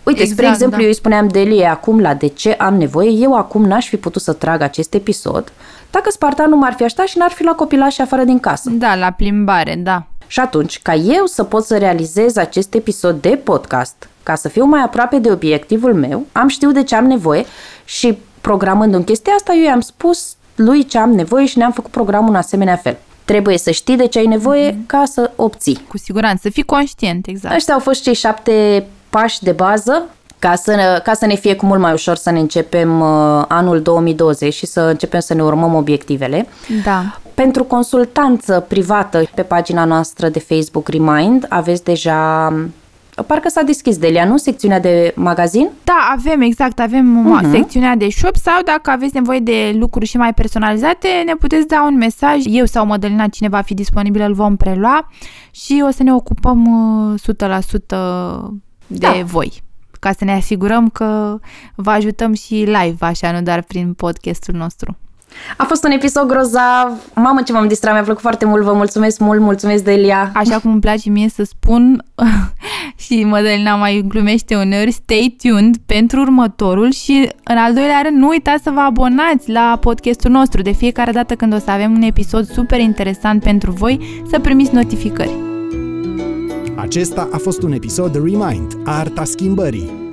[0.03, 0.83] Uite, exact, spre Exact, exemplu, da.
[0.83, 4.23] eu îi spuneam Delie acum la de ce am nevoie, eu acum n-aș fi putut
[4.23, 5.53] să trag acest episod
[5.91, 8.71] dacă Spartanul m-ar fi așteptat și n-ar fi luat copilașii afară din casă.
[8.71, 10.07] Da, la plimbare, da.
[10.27, 14.65] Și atunci, ca eu să pot să realizez acest episod de podcast, ca să fiu
[14.65, 17.45] mai aproape de obiectivul meu, am știut de ce am nevoie
[17.85, 21.91] și programând în chestia asta, eu i-am spus lui ce am nevoie și ne-am făcut
[21.91, 22.97] programul în asemenea fel.
[23.25, 24.87] Trebuie să știi de ce ai nevoie mm-hmm.
[24.87, 25.85] ca să obții.
[25.89, 27.55] Cu siguranță, să fii conștient, exact.
[27.55, 30.05] Ăștia au fost cei șapte pași de bază
[30.39, 33.83] ca să, ca să ne fie cu mult mai ușor să ne începem uh, anul
[33.83, 36.49] 2020 și să începem să ne urmăm obiectivele.
[36.85, 37.21] Da.
[37.37, 42.49] Pentru consultanță privată pe pagina noastră de Facebook Remind aveți deja
[43.27, 44.37] Parcă s-a deschis Delia, nu?
[44.37, 45.71] Secțiunea de magazin?
[45.85, 47.51] Da, avem, exact, avem uh-huh.
[47.51, 51.83] secțiunea de shop sau dacă aveți nevoie de lucruri și mai personalizate, ne puteți da
[51.83, 52.43] un mesaj.
[52.45, 55.11] Eu sau Mădălina, cine va fi disponibil, îl vom prelua
[55.51, 56.69] și o să ne ocupăm
[57.17, 57.19] 100%
[58.87, 59.13] de da.
[59.25, 59.65] voi
[60.01, 61.39] ca să ne asigurăm că
[61.75, 64.97] vă ajutăm și live, așa, nu doar prin podcastul nostru.
[65.57, 67.11] A fost un episod grozav.
[67.15, 68.63] Mamă, ce m-am distrat, mi-a plăcut foarte mult.
[68.63, 70.31] Vă mulțumesc mult, mulțumesc, Delia.
[70.35, 72.05] Așa cum îmi place mie să spun
[73.05, 78.29] și Mădălina mai glumește uneori, stay tuned pentru următorul și în al doilea rând nu
[78.29, 82.03] uitați să vă abonați la podcastul nostru de fiecare dată când o să avem un
[82.03, 85.35] episod super interesant pentru voi să primiți notificări.
[86.77, 90.06] Acesta a fost un episod Remind, Arta Schimbării